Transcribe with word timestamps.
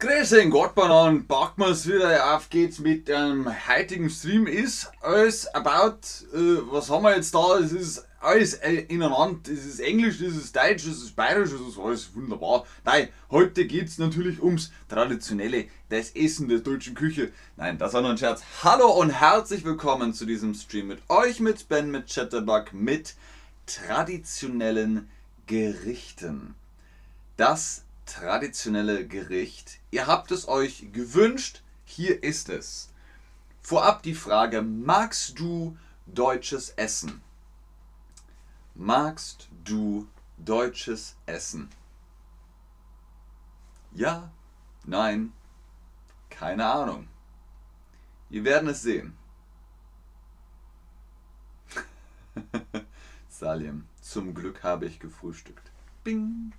Grüß 0.00 0.30
den 0.30 0.48
Gott, 0.48 0.74
Bananen, 0.74 1.26
packen 1.26 1.60
wir's 1.60 1.86
wieder, 1.86 2.34
auf 2.34 2.48
geht's 2.48 2.78
mit 2.78 3.06
dem 3.06 3.46
heutigen 3.68 4.08
Stream, 4.08 4.46
ist 4.46 4.90
alles 5.02 5.46
about, 5.54 5.98
äh, 6.32 6.62
was 6.70 6.88
haben 6.88 7.02
wir 7.02 7.14
jetzt 7.14 7.34
da, 7.34 7.58
es 7.58 7.72
ist 7.72 8.06
alles 8.18 8.54
äh, 8.54 8.86
ineinander, 8.88 9.52
es 9.52 9.66
ist 9.66 9.78
Englisch, 9.78 10.22
es 10.22 10.36
ist 10.36 10.56
Deutsch, 10.56 10.86
es 10.86 11.02
ist 11.02 11.14
Bayerisch, 11.14 11.52
es 11.52 11.60
ist 11.60 11.78
alles 11.78 12.14
wunderbar. 12.14 12.64
Nein, 12.82 13.10
heute 13.30 13.66
geht's 13.66 13.98
natürlich 13.98 14.42
ums 14.42 14.72
Traditionelle, 14.88 15.66
das 15.90 16.12
Essen 16.12 16.48
der 16.48 16.60
deutschen 16.60 16.94
Küche. 16.94 17.30
Nein, 17.58 17.76
das 17.76 17.92
war 17.92 18.00
nur 18.00 18.12
ein 18.12 18.16
Scherz. 18.16 18.42
Hallo 18.62 18.90
und 18.92 19.10
herzlich 19.10 19.66
willkommen 19.66 20.14
zu 20.14 20.24
diesem 20.24 20.54
Stream 20.54 20.86
mit 20.86 21.02
euch, 21.10 21.40
mit 21.40 21.68
Ben, 21.68 21.90
mit 21.90 22.06
Chatterbug, 22.08 22.72
mit 22.72 23.16
traditionellen 23.66 25.10
Gerichten. 25.46 26.54
Das 27.36 27.84
traditionelle 28.10 29.06
Gericht. 29.06 29.78
Ihr 29.90 30.06
habt 30.06 30.30
es 30.32 30.48
euch 30.48 30.92
gewünscht, 30.92 31.62
hier 31.84 32.22
ist 32.22 32.48
es. 32.48 32.90
Vorab 33.62 34.02
die 34.02 34.14
Frage, 34.14 34.62
magst 34.62 35.38
du 35.38 35.76
deutsches 36.06 36.70
Essen? 36.70 37.22
Magst 38.74 39.48
du 39.64 40.08
deutsches 40.38 41.16
Essen? 41.26 41.68
Ja, 43.92 44.30
nein, 44.84 45.32
keine 46.30 46.66
Ahnung. 46.66 47.06
Wir 48.28 48.44
werden 48.44 48.68
es 48.68 48.82
sehen. 48.82 49.16
Salim, 53.28 53.86
zum 54.00 54.34
Glück 54.34 54.62
habe 54.62 54.86
ich 54.86 54.98
gefrühstückt. 55.00 55.70
Bing. 56.04 56.52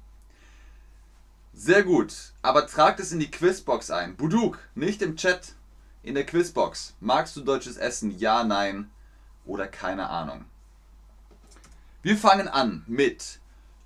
Sehr 1.54 1.84
gut. 1.84 2.34
Aber 2.42 2.68
tragt 2.68 3.00
es 3.00 3.12
in 3.12 3.20
die 3.20 3.32
Quizbox 3.32 3.92
ein. 3.92 4.16
Buduk, 4.16 4.60
nicht 4.76 5.02
im 5.02 5.16
Chat. 5.16 5.54
In 6.04 6.16
der 6.16 6.26
Quizbox. 6.26 6.96
Magst 7.00 7.36
du 7.36 7.42
deutsches 7.42 7.78
Essen? 7.78 8.18
Ja, 8.18 8.44
nein 8.44 8.90
oder 9.46 9.68
keine 9.68 10.10
Ahnung. 10.10 10.46
Wir 12.02 12.18
fangen 12.18 12.48
an 12.48 12.84
mit 12.88 13.40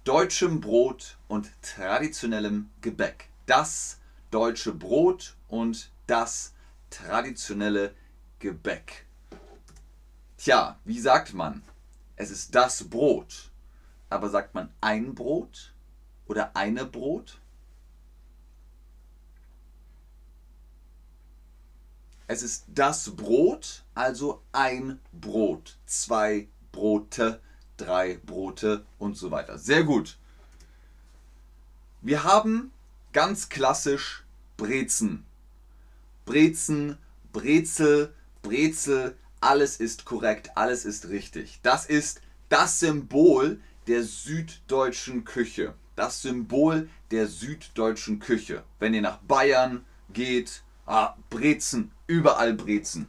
deutschem 0.04 0.62
Brot 0.62 1.18
und 1.28 1.50
traditionellem 1.62 2.70
Gebäck. 2.82 3.30
Das 3.46 4.00
deutsche 4.32 4.74
Brot 4.74 5.36
und 5.48 5.92
das 6.08 6.54
traditionelle 6.90 7.94
Gebäck. 8.40 9.06
Tja, 10.38 10.80
wie 10.86 11.00
sagt 11.00 11.34
man? 11.34 11.64
Es 12.16 12.30
ist 12.30 12.56
das 12.56 12.86
Brot. 12.90 13.50
Aber 14.10 14.30
sagt 14.30 14.54
man 14.54 14.72
ein 14.82 15.16
Brot 15.16 15.74
oder 16.28 16.56
eine 16.56 16.86
Brot? 16.86 17.40
Es 22.28 22.42
ist 22.42 22.66
das 22.68 23.16
Brot, 23.16 23.84
also 23.94 24.42
ein 24.52 25.00
Brot, 25.14 25.78
zwei 25.86 26.48
Brote, 26.72 27.40
drei 27.78 28.20
Brote 28.26 28.86
und 28.98 29.16
so 29.16 29.30
weiter. 29.32 29.60
Sehr 29.60 29.84
gut. 29.84 30.18
Wir 32.02 32.24
haben 32.24 32.72
ganz 33.14 33.50
klassisch 33.50 34.24
Brezen. 34.58 35.26
Brezen, 36.26 36.98
Brezel, 37.32 38.14
Brezel, 38.42 39.16
alles 39.40 39.80
ist 39.80 40.06
korrekt, 40.06 40.52
alles 40.56 40.86
ist 40.86 41.10
richtig. 41.10 41.60
Das 41.62 41.86
ist 41.86 42.22
das 42.50 42.80
Symbol 42.80 43.60
der 43.86 44.04
süddeutschen 44.04 45.26
Küche. 45.26 45.76
Das 45.96 46.24
Symbol 46.24 46.90
der 47.12 47.28
süddeutschen 47.28 48.20
Küche. 48.20 48.64
Wenn 48.80 48.96
ihr 48.96 49.02
nach 49.02 49.18
Bayern 49.20 49.86
geht, 50.12 50.64
Ah, 50.88 51.16
Brezen, 51.32 51.92
überall 52.08 52.54
Brezen. 52.54 53.08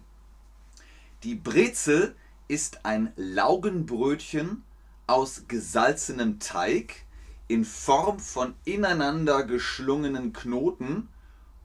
Die 1.22 1.34
Brezel 1.34 2.14
ist 2.48 2.84
ein 2.84 3.12
Laugenbrötchen 3.16 4.62
aus 5.06 5.44
gesalzenem 5.48 6.38
Teig 6.38 7.04
in 7.48 7.64
Form 7.64 8.18
von 8.18 8.54
ineinander 8.64 9.44
geschlungenen 9.44 10.32
Knoten 10.32 11.08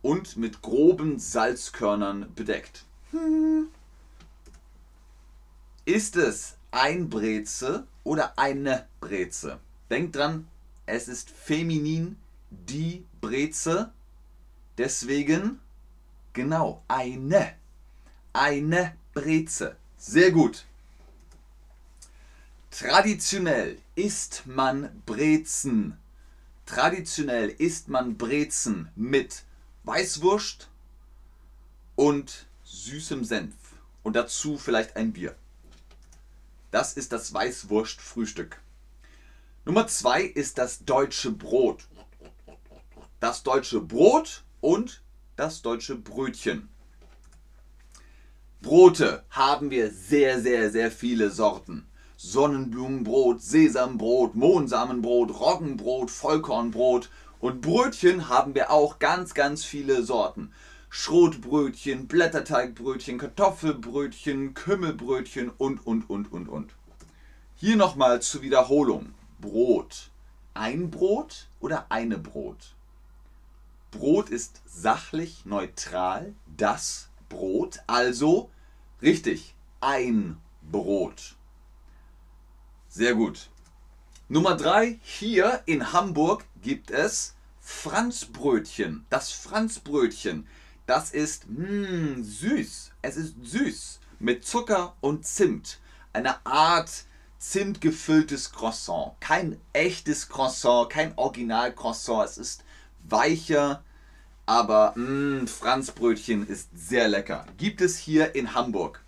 und 0.02 0.38
mit 0.38 0.62
groben 0.62 1.20
Salzkörnern 1.20 2.34
bedeckt. 2.36 2.86
Hm. 3.12 3.68
Ist 5.86 6.16
es 6.16 6.58
ein 6.72 7.10
Breze 7.10 7.88
oder 8.04 8.38
eine 8.38 8.88
Breze? 9.00 9.60
Denkt 9.90 10.16
dran, 10.16 10.48
es 10.86 11.08
ist 11.08 11.30
feminin 11.30 12.18
die 12.50 13.06
Breze. 13.20 13.92
Deswegen 14.78 15.60
Genau, 16.34 16.84
eine. 16.88 17.54
Eine 18.34 18.96
Breze. 19.14 19.76
Sehr 19.98 20.32
gut. 20.32 20.66
Traditionell 22.72 23.78
isst 23.96 24.44
man 24.46 25.02
Brezen. 25.06 25.98
Traditionell 26.66 27.50
isst 27.50 27.90
man 27.90 28.18
Brezen 28.18 28.90
mit 28.96 29.44
Weißwurst 29.84 30.70
und 31.96 32.46
süßem 32.64 33.26
Senf. 33.26 33.56
Und 34.04 34.16
dazu 34.16 34.58
vielleicht 34.58 34.96
ein 34.96 35.12
Bier. 35.12 35.36
Das 36.72 36.94
ist 36.94 37.12
das 37.12 37.34
Weißwurst-Frühstück. 37.34 38.62
Nummer 39.66 39.86
zwei 39.88 40.24
ist 40.24 40.58
das 40.58 40.86
deutsche 40.86 41.32
Brot. 41.32 41.86
Das 43.20 43.44
deutsche 43.44 43.82
Brot 43.82 44.44
und 44.62 45.02
das 45.42 45.64
deutsche 45.64 45.96
Brötchen. 45.96 46.70
Brote 48.62 49.24
haben 49.32 49.72
wir 49.72 49.90
sehr, 49.90 50.40
sehr, 50.40 50.70
sehr 50.70 50.92
viele 50.92 51.32
Sorten. 51.32 51.88
Sonnenblumenbrot, 52.16 53.42
Sesambrot, 53.42 54.36
Mohnsamenbrot, 54.36 55.40
Roggenbrot, 55.40 56.12
Vollkornbrot 56.12 57.10
und 57.40 57.62
Brötchen 57.62 58.30
haben 58.30 58.54
wir 58.54 58.70
auch 58.70 59.00
ganz, 59.00 59.34
ganz 59.34 59.66
viele 59.66 60.04
Sorten. 60.04 60.54
Schrotbrötchen, 60.92 62.08
Blätterteigbrötchen, 62.08 63.18
Kartoffelbrötchen, 63.18 64.54
Kümmelbrötchen 64.54 65.50
und, 65.58 65.84
und, 65.88 66.08
und, 66.08 66.32
und, 66.32 66.50
und. 66.50 66.76
Hier 67.56 67.78
nochmal 67.78 68.22
zur 68.22 68.44
Wiederholung. 68.44 69.16
Brot. 69.40 70.12
Ein 70.54 70.92
Brot 70.92 71.48
oder 71.60 71.88
eine 71.90 72.20
Brot? 72.20 72.76
Brot 73.92 74.30
ist 74.30 74.62
sachlich 74.66 75.46
neutral. 75.46 76.34
Das 76.58 77.10
Brot, 77.30 77.80
also 77.88 78.50
richtig, 79.02 79.54
ein 79.80 80.38
Brot. 80.62 81.36
Sehr 82.88 83.16
gut. 83.16 83.50
Nummer 84.28 84.56
drei 84.56 85.00
Hier 85.04 85.62
in 85.66 85.94
Hamburg 85.94 86.46
gibt 86.62 86.90
es 86.90 87.36
Franzbrötchen. 87.60 89.06
Das 89.10 89.32
Franzbrötchen, 89.32 90.48
das 90.86 91.12
ist 91.12 91.50
mh, 91.50 91.68
hm, 91.68 92.24
süß. 92.24 92.92
Es 93.02 93.18
ist 93.18 93.36
süß 93.44 94.00
mit 94.20 94.46
Zucker 94.46 94.96
und 95.02 95.26
Zimt. 95.26 95.80
Eine 96.14 96.46
Art 96.46 97.06
zimtgefülltes 97.40 98.52
Croissant. 98.52 99.14
Kein 99.20 99.60
echtes 99.74 100.30
Croissant, 100.30 100.90
kein 100.90 101.18
Original-Croissant. 101.18 102.26
Es 102.26 102.38
ist 102.38 102.64
weicher, 103.04 103.84
aber 104.46 104.94
mh, 104.96 105.44
mm, 105.44 105.48
Franzbrötchen 105.48 106.48
ist 106.48 106.70
sehr 106.76 107.08
lecker. 107.08 107.46
Gibt 107.58 107.82
es 107.82 107.98
hier 107.98 108.36
in 108.36 108.54
Hamburg. 108.54 109.04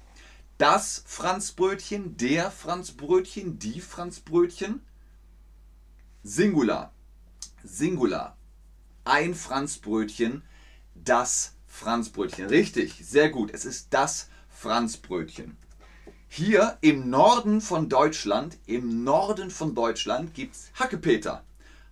Das 0.57 1.03
Franzbrötchen, 1.05 2.15
der 2.17 2.51
Franzbrötchen, 2.51 3.59
die 3.59 3.81
Franzbrötchen. 3.81 4.81
Singular. 6.23 6.93
Singular. 7.63 8.37
Ein 9.03 9.33
Franzbrötchen, 9.35 10.43
das 10.95 11.55
Franzbrötchen. 11.67 12.47
Richtig, 12.47 13.03
sehr 13.03 13.29
gut. 13.29 13.51
Es 13.53 13.65
ist 13.65 13.87
das 13.89 14.29
Franzbrötchen. 14.47 15.57
Hier 16.29 16.77
im 16.81 17.09
Norden 17.09 17.61
von 17.61 17.89
Deutschland, 17.89 18.57
im 18.65 19.03
Norden 19.03 19.51
von 19.51 19.75
Deutschland 19.75 20.33
gibt 20.33 20.55
es 20.55 20.71
Hackepeter. 20.79 21.43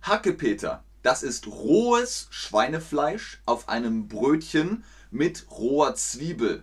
Hackepeter 0.02 0.82
das 1.02 1.22
ist 1.22 1.46
rohes 1.46 2.28
Schweinefleisch 2.30 3.40
auf 3.44 3.68
einem 3.68 4.08
Brötchen 4.08 4.84
mit 5.10 5.46
roher 5.50 5.94
Zwiebel. 5.94 6.62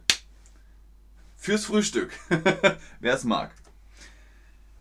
Fürs 1.37 1.65
Frühstück. 1.65 2.11
Wer 2.99 3.13
es 3.13 3.23
mag. 3.23 3.51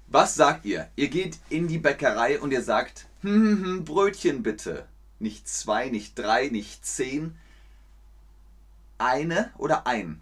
Was 0.06 0.34
sagt 0.34 0.64
ihr? 0.64 0.88
Ihr 0.96 1.08
geht 1.08 1.38
in 1.50 1.68
die 1.68 1.78
Bäckerei 1.78 2.40
und 2.40 2.52
ihr 2.52 2.62
sagt, 2.62 3.06
hm, 3.20 3.32
hm, 3.32 3.64
hm, 3.64 3.84
Brötchen 3.84 4.42
bitte. 4.42 4.86
Nicht 5.18 5.48
zwei, 5.48 5.88
nicht 5.88 6.18
drei, 6.18 6.48
nicht 6.48 6.86
zehn. 6.86 7.36
Eine 8.96 9.52
oder 9.58 9.86
ein? 9.86 10.20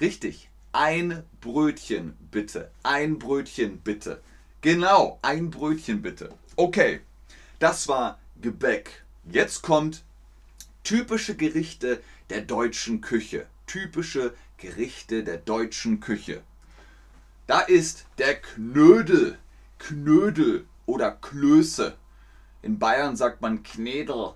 Richtig. 0.00 0.48
Ein 0.72 1.22
Brötchen 1.40 2.16
bitte. 2.30 2.70
Ein 2.82 3.18
Brötchen 3.18 3.78
bitte. 3.80 4.20
Genau, 4.60 5.18
ein 5.22 5.50
Brötchen 5.50 6.02
bitte. 6.02 6.30
Okay. 6.56 7.00
Das 7.58 7.86
war 7.86 8.18
Gebäck. 8.44 9.02
Jetzt 9.24 9.62
kommt 9.62 10.04
Typische 10.82 11.34
Gerichte 11.34 12.02
der 12.28 12.42
deutschen 12.42 13.00
Küche. 13.00 13.46
Typische 13.66 14.34
Gerichte 14.58 15.24
der 15.24 15.38
deutschen 15.38 15.98
Küche. 15.98 16.42
Da 17.46 17.60
ist 17.60 18.04
der 18.18 18.38
Knödel. 18.38 19.38
Knödel 19.78 20.66
oder 20.84 21.12
Klöße. 21.12 21.96
In 22.60 22.78
Bayern 22.78 23.16
sagt 23.16 23.40
man 23.40 23.62
Knädel. 23.62 24.34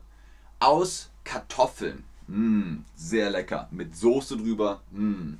Aus 0.58 1.10
Kartoffeln. 1.24 2.02
Mm, 2.28 2.86
sehr 2.96 3.28
lecker. 3.28 3.68
Mit 3.70 3.94
Soße 3.94 4.38
drüber. 4.38 4.80
Mm. 4.90 5.34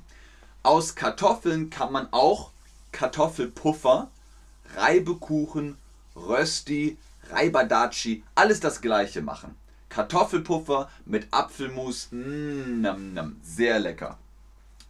Aus 0.61 0.93
Kartoffeln 0.93 1.71
kann 1.71 1.91
man 1.91 2.07
auch 2.11 2.51
Kartoffelpuffer, 2.91 4.11
Reibekuchen, 4.75 5.75
Rösti, 6.15 6.99
Reibadachi, 7.31 8.23
alles 8.35 8.59
das 8.59 8.81
gleiche 8.81 9.21
machen. 9.21 9.55
Kartoffelpuffer 9.89 10.89
mit 11.05 11.27
Apfelmus, 11.31 12.09
mm, 12.11 12.81
nam, 12.81 13.13
nam, 13.13 13.37
sehr 13.41 13.79
lecker. 13.79 14.17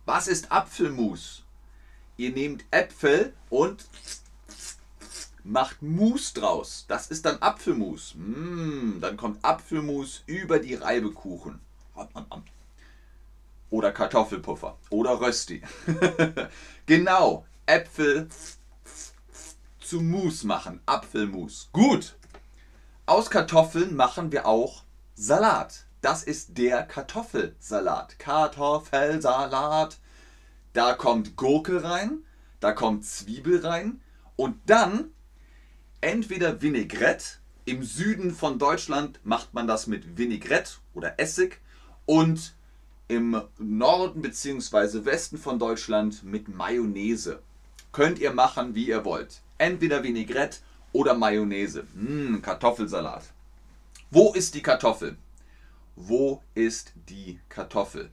Was 0.05 0.27
ist 0.27 0.51
Apfelmus? 0.51 1.43
Ihr 2.17 2.31
nehmt 2.31 2.65
Äpfel 2.71 3.33
und 3.49 3.85
macht 5.43 5.81
Mus 5.81 6.33
draus. 6.33 6.85
Das 6.87 7.07
ist 7.07 7.25
dann 7.25 7.37
Apfelmus. 7.41 8.13
Mm, 8.15 8.99
dann 8.99 9.17
kommt 9.17 9.43
Apfelmus 9.43 10.23
über 10.25 10.59
die 10.59 10.75
Reibekuchen. 10.75 11.59
Oder 13.69 13.91
Kartoffelpuffer. 13.91 14.77
Oder 14.89 15.21
Rösti. 15.21 15.61
genau. 16.85 17.45
Äpfel 17.65 18.27
zu 19.79 20.01
Mus 20.01 20.43
machen. 20.43 20.81
Apfelmus. 20.85 21.69
Gut. 21.71 22.15
Aus 23.09 23.31
Kartoffeln 23.31 23.95
machen 23.95 24.31
wir 24.31 24.45
auch 24.45 24.83
Salat. 25.15 25.87
Das 25.99 26.21
ist 26.21 26.59
der 26.59 26.83
Kartoffelsalat. 26.83 28.19
Kartoffelsalat. 28.19 29.97
Da 30.73 30.93
kommt 30.93 31.35
Gurke 31.35 31.83
rein, 31.83 32.19
da 32.59 32.71
kommt 32.71 33.03
Zwiebel 33.03 33.65
rein 33.65 33.99
und 34.35 34.57
dann 34.67 35.05
entweder 36.01 36.61
Vinaigrette. 36.61 37.39
Im 37.65 37.81
Süden 37.81 38.29
von 38.31 38.59
Deutschland 38.59 39.19
macht 39.23 39.55
man 39.55 39.65
das 39.65 39.87
mit 39.87 40.19
Vinaigrette 40.19 40.73
oder 40.93 41.19
Essig 41.19 41.61
und 42.05 42.53
im 43.07 43.41
Norden 43.57 44.21
bzw. 44.21 45.05
Westen 45.05 45.39
von 45.39 45.57
Deutschland 45.57 46.23
mit 46.23 46.47
Mayonnaise. 46.47 47.41
Könnt 47.91 48.19
ihr 48.19 48.33
machen, 48.33 48.75
wie 48.75 48.87
ihr 48.87 49.03
wollt. 49.03 49.41
Entweder 49.57 50.03
Vinaigrette 50.03 50.59
oder 50.93 51.13
Mayonnaise. 51.13 51.85
Mmh, 51.93 52.41
Kartoffelsalat. 52.41 53.23
Wo 54.11 54.33
ist 54.33 54.55
die 54.55 54.61
Kartoffel? 54.61 55.17
Wo 55.95 56.41
ist 56.55 56.93
die 57.09 57.39
Kartoffel? 57.49 58.09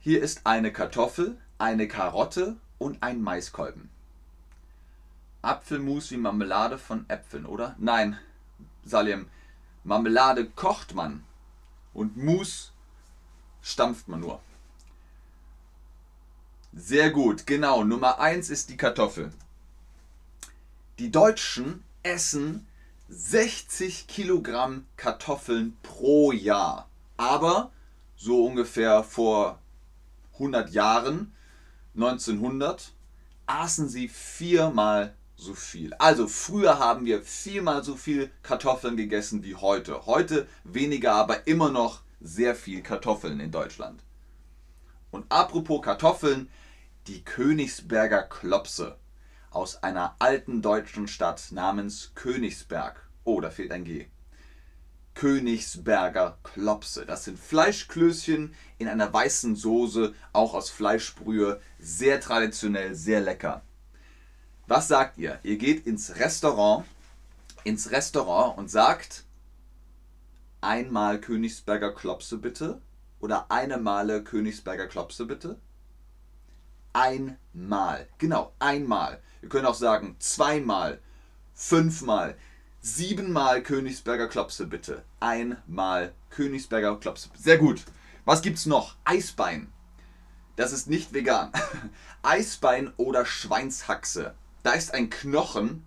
Hier 0.00 0.22
ist 0.22 0.46
eine 0.46 0.72
Kartoffel, 0.72 1.38
eine 1.58 1.86
Karotte 1.86 2.56
und 2.78 3.02
ein 3.02 3.20
Maiskolben. 3.20 3.90
Apfelmus 5.42 6.10
wie 6.10 6.16
Marmelade 6.16 6.78
von 6.78 7.08
Äpfeln, 7.08 7.46
oder? 7.46 7.76
Nein, 7.78 8.18
Salim, 8.84 9.28
Marmelade 9.84 10.46
kocht 10.50 10.94
man 10.94 11.24
und 11.94 12.16
Mus 12.16 12.72
stampft 13.62 14.08
man 14.08 14.20
nur. 14.20 14.40
Sehr 16.72 17.10
gut, 17.10 17.46
genau. 17.46 17.84
Nummer 17.84 18.20
1 18.20 18.50
ist 18.50 18.70
die 18.70 18.76
Kartoffel. 18.76 19.32
Die 20.98 21.12
Deutschen 21.12 21.84
essen 22.02 22.66
60 23.08 24.08
Kilogramm 24.08 24.84
Kartoffeln 24.96 25.76
pro 25.84 26.32
Jahr. 26.32 26.88
Aber 27.16 27.70
so 28.16 28.44
ungefähr 28.44 29.04
vor 29.04 29.60
100 30.32 30.70
Jahren, 30.70 31.32
1900, 31.94 32.94
aßen 33.46 33.88
sie 33.88 34.08
viermal 34.08 35.14
so 35.36 35.54
viel. 35.54 35.94
Also 35.94 36.26
früher 36.26 36.80
haben 36.80 37.06
wir 37.06 37.22
viermal 37.22 37.84
so 37.84 37.94
viel 37.94 38.32
Kartoffeln 38.42 38.96
gegessen 38.96 39.44
wie 39.44 39.54
heute. 39.54 40.04
Heute 40.06 40.48
weniger, 40.64 41.14
aber 41.14 41.46
immer 41.46 41.70
noch 41.70 42.00
sehr 42.20 42.56
viel 42.56 42.82
Kartoffeln 42.82 43.38
in 43.38 43.52
Deutschland. 43.52 44.02
Und 45.12 45.26
apropos 45.28 45.80
Kartoffeln, 45.80 46.50
die 47.06 47.24
Königsberger 47.24 48.24
Klopse 48.24 48.96
aus 49.58 49.82
einer 49.82 50.14
alten 50.20 50.62
deutschen 50.62 51.08
Stadt 51.08 51.48
namens 51.50 52.12
Königsberg. 52.14 53.08
Oh, 53.24 53.40
da 53.40 53.50
fehlt 53.50 53.72
ein 53.72 53.82
G. 53.82 54.06
Königsberger 55.14 56.38
Klopse. 56.44 57.04
Das 57.04 57.24
sind 57.24 57.40
Fleischklößchen 57.40 58.54
in 58.78 58.86
einer 58.86 59.12
weißen 59.12 59.56
Soße, 59.56 60.14
auch 60.32 60.54
aus 60.54 60.70
Fleischbrühe. 60.70 61.60
Sehr 61.80 62.20
traditionell, 62.20 62.94
sehr 62.94 63.20
lecker. 63.20 63.62
Was 64.68 64.86
sagt 64.86 65.18
ihr? 65.18 65.40
Ihr 65.42 65.56
geht 65.56 65.88
ins 65.88 66.14
Restaurant, 66.20 66.84
ins 67.64 67.90
Restaurant 67.90 68.56
und 68.58 68.70
sagt 68.70 69.24
einmal 70.60 71.20
Königsberger 71.20 71.92
Klopse 71.92 72.38
bitte 72.38 72.80
oder 73.18 73.50
eine 73.50 73.78
Male 73.78 74.22
Königsberger 74.22 74.86
Klopse 74.86 75.26
bitte? 75.26 75.58
Einmal. 76.92 78.08
Genau, 78.18 78.52
einmal. 78.58 79.20
Wir 79.40 79.48
können 79.48 79.66
auch 79.66 79.74
sagen 79.74 80.16
zweimal, 80.18 81.00
fünfmal, 81.54 82.36
siebenmal 82.80 83.62
Königsberger 83.62 84.28
Klopse 84.28 84.66
bitte. 84.66 85.04
Einmal 85.20 86.12
Königsberger 86.30 86.96
Klopse. 86.98 87.30
Sehr 87.36 87.58
gut. 87.58 87.84
Was 88.24 88.42
gibt's 88.42 88.66
noch? 88.66 88.96
Eisbein. 89.04 89.72
Das 90.56 90.72
ist 90.72 90.88
nicht 90.88 91.14
vegan. 91.14 91.52
Eisbein 92.22 92.92
oder 92.96 93.24
Schweinshaxe. 93.24 94.34
Da 94.62 94.72
ist 94.72 94.92
ein 94.92 95.08
Knochen. 95.08 95.86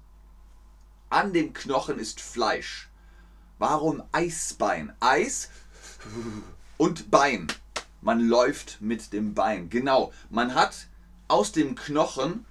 An 1.10 1.34
dem 1.34 1.54
Knochen 1.54 2.00
ist 2.00 2.22
Fleisch. 2.22 2.90
Warum 3.60 4.02
Eisbein? 4.12 4.94
Eis 5.02 5.50
und 6.78 7.12
Bein. 7.12 7.48
Man 8.02 8.22
läuft 8.28 8.82
mit 8.82 9.14
dem 9.14 9.36
Bein. 9.36 9.70
Genau. 9.70 10.14
Man 10.30 10.56
hat 10.56 10.88
aus 11.32 11.54
dem 11.54 11.76
Knochen 11.76 12.46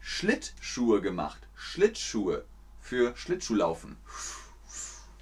Schlittschuhe 0.00 1.00
gemacht. 1.00 1.40
Schlittschuhe 1.56 2.44
für 2.80 3.16
Schlittschuhlaufen. 3.16 3.96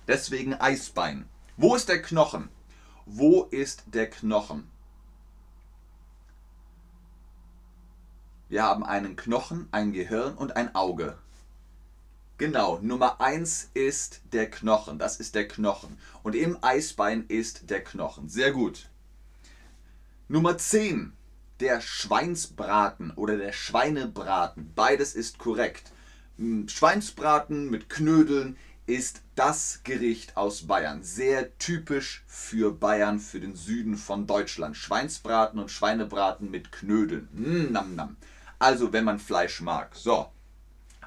Deswegen 0.06 0.52
Eisbein. 0.52 1.26
Wo 1.56 1.75
ist 1.75 1.88
der 1.88 2.02
Knochen? 2.02 2.50
Wo 3.06 3.44
ist 3.44 3.85
der 3.87 4.11
Knochen? 4.11 4.71
Wir 8.50 8.64
haben 8.64 8.85
einen 8.85 9.16
Knochen, 9.16 9.68
ein 9.73 9.92
Gehirn 9.92 10.35
und 10.35 10.54
ein 10.54 10.75
Auge. 10.75 11.16
Genau, 12.37 12.80
Nummer 12.82 13.18
1 13.23 13.71
ist 13.73 14.21
der 14.30 14.50
Knochen. 14.50 14.99
Das 14.99 15.16
ist 15.16 15.35
der 15.35 15.49
Knochen. 15.49 15.99
Und 16.23 16.35
im 16.35 16.59
Eisbein 16.62 17.25
ist 17.28 17.71
der 17.71 17.82
Knochen. 17.82 18.28
Sehr 18.28 18.52
gut. 18.52 18.90
Nummer 20.28 20.59
10, 20.59 21.14
der 21.62 21.81
Schweinsbraten 21.81 23.12
oder 23.12 23.37
der 23.37 23.52
Schweinebraten. 23.52 24.73
Beides 24.75 25.14
ist 25.14 25.38
korrekt. 25.38 25.92
Hm, 26.37 26.69
Schweinsbraten 26.69 27.71
mit 27.71 27.88
Knödeln 27.88 28.57
ist 28.87 29.23
das 29.37 29.83
Gericht 29.85 30.37
aus 30.37 30.66
Bayern. 30.66 31.04
Sehr 31.04 31.57
typisch 31.59 32.25
für 32.26 32.73
Bayern, 32.73 33.21
für 33.21 33.38
den 33.38 33.54
Süden 33.54 33.97
von 33.97 34.26
Deutschland. 34.26 34.76
Schweinsbraten 34.76 35.61
und 35.61 35.71
Schweinebraten 35.71 36.50
mit 36.50 36.73
Knödeln. 36.73 37.28
Mm, 37.33 37.73
nam, 37.73 37.95
nam. 37.95 38.16
Also, 38.59 38.92
wenn 38.92 39.04
man 39.04 39.21
Fleisch 39.21 39.61
mag. 39.61 39.95
So. 39.95 40.26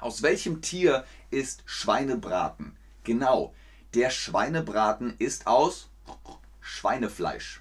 Aus 0.00 0.22
welchem 0.22 0.62
Tier 0.62 1.04
ist 1.30 1.64
Schweinebraten? 1.66 2.78
Genau. 3.04 3.54
Der 3.92 4.08
Schweinebraten 4.08 5.16
ist 5.18 5.46
aus 5.46 5.90
Schweinefleisch. 6.60 7.60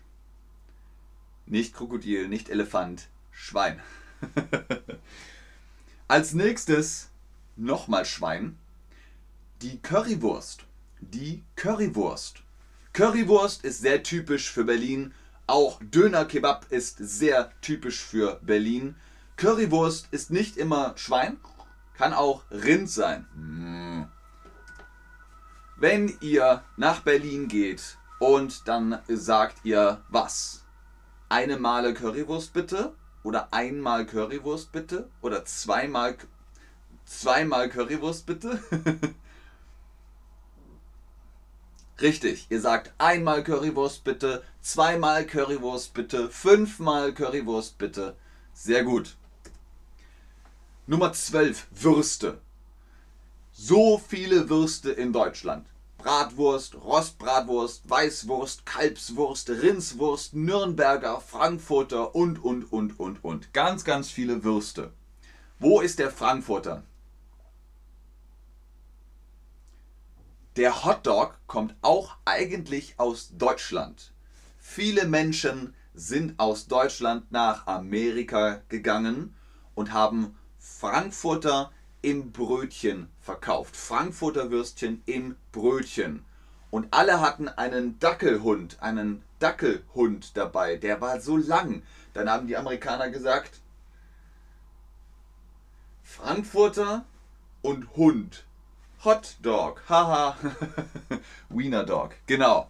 Nicht 1.46 1.74
Krokodil, 1.76 2.28
nicht 2.28 2.50
Elefant, 2.50 3.08
Schwein. 3.32 3.80
Als 6.08 6.34
nächstes 6.34 7.10
nochmal 7.56 8.06
Schwein. 8.06 8.58
Die 9.62 9.80
Currywurst. 9.82 10.66
Die 11.00 11.44
Currywurst. 11.56 12.42
Currywurst 12.94 13.64
ist 13.64 13.80
sehr 13.80 14.04
typisch 14.04 14.52
für 14.52 14.64
Berlin. 14.64 15.14
Auch 15.48 15.80
Döner 15.84 16.26
Kebab 16.26 16.72
ist 16.72 16.98
sehr 16.98 17.52
typisch 17.62 18.00
für 18.02 18.40
Berlin. 18.42 18.96
Currywurst 19.38 20.08
ist 20.12 20.32
nicht 20.32 20.58
immer 20.58 20.94
Schwein, 20.98 21.38
kann 21.98 22.14
auch 22.14 22.44
Rind 22.50 22.90
sein. 22.90 23.26
Mm. 23.36 24.04
Wenn 25.78 26.18
ihr 26.22 26.64
nach 26.78 27.02
Berlin 27.02 27.48
geht 27.48 27.98
und 28.20 28.68
dann 28.68 29.00
sagt 29.08 29.66
ihr 29.66 30.02
was? 30.10 30.65
Eine 31.30 31.58
Male 31.58 31.94
Currywurst 31.94 32.54
bitte? 32.54 32.96
Oder 33.24 33.52
einmal 33.52 34.06
Currywurst 34.06 34.72
bitte? 34.72 35.10
Oder 35.22 35.46
zweimal, 35.46 36.18
zweimal 37.06 37.70
Currywurst 37.70 38.26
bitte? 38.26 38.60
Richtig, 42.02 42.48
ihr 42.50 42.60
sagt 42.62 42.94
einmal 42.98 43.44
Currywurst 43.44 44.04
bitte, 44.04 44.44
zweimal 44.62 45.26
Currywurst 45.26 45.94
bitte, 45.94 46.30
fünfmal 46.30 47.14
Currywurst 47.14 47.78
bitte. 47.78 48.16
Sehr 48.54 48.84
gut. 48.84 49.16
Nummer 50.88 51.14
12, 51.14 51.68
Würste. 51.72 52.42
So 53.52 53.98
viele 53.98 54.50
Würste 54.50 54.92
in 54.92 55.14
Deutschland. 55.14 55.66
Bratwurst, 56.06 56.76
Rostbratwurst, 56.76 57.90
Weißwurst, 57.90 58.64
Kalbswurst, 58.68 59.50
Rindswurst, 59.50 60.36
Nürnberger, 60.36 61.20
Frankfurter 61.20 62.14
und, 62.14 62.44
und, 62.44 62.72
und, 62.72 63.00
und, 63.00 63.24
und. 63.24 63.54
Ganz, 63.54 63.84
ganz 63.84 64.12
viele 64.12 64.44
Würste. 64.44 64.94
Wo 65.58 65.82
ist 65.82 65.98
der 65.98 66.12
Frankfurter? 66.12 66.84
Der 70.58 70.86
Hotdog 70.86 71.40
kommt 71.48 71.74
auch 71.82 72.18
eigentlich 72.24 73.00
aus 73.00 73.32
Deutschland. 73.36 74.14
Viele 74.60 75.08
Menschen 75.08 75.74
sind 75.96 76.40
aus 76.40 76.68
Deutschland 76.68 77.32
nach 77.32 77.66
Amerika 77.66 78.62
gegangen 78.70 79.36
und 79.74 79.92
haben 79.92 80.38
Frankfurter 80.60 81.72
im 82.06 82.32
Brötchen 82.32 83.10
verkauft. 83.20 83.76
Frankfurter 83.76 84.52
Würstchen 84.52 85.02
im 85.08 85.36
Brötchen. 85.52 86.24
Und 86.70 86.94
alle 86.94 87.20
hatten 87.20 87.50
einen 87.50 87.98
Dackelhund, 87.98 88.80
einen 88.80 89.24
Dackelhund 89.40 90.38
dabei. 90.38 90.76
Der 90.76 91.02
war 91.02 91.20
so 91.20 91.36
lang. 91.36 91.82
Dann 92.14 92.30
haben 92.30 92.46
die 92.46 92.58
Amerikaner 92.58 93.10
gesagt, 93.10 93.60
Frankfurter 96.04 97.06
und 97.64 97.96
Hund. 97.96 98.46
Hot 99.04 99.38
Dog. 99.42 99.82
Haha. 99.90 100.38
Wiener 101.50 101.86
Dog. 101.86 102.12
Genau. 102.28 102.70